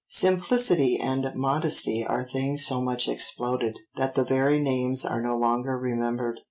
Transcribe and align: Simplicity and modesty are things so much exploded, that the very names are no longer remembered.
Simplicity 0.07 0.97
and 0.99 1.27
modesty 1.35 2.03
are 2.03 2.23
things 2.23 2.65
so 2.65 2.81
much 2.81 3.07
exploded, 3.07 3.77
that 3.97 4.15
the 4.15 4.23
very 4.25 4.59
names 4.59 5.05
are 5.05 5.21
no 5.21 5.37
longer 5.37 5.77
remembered. 5.77 6.39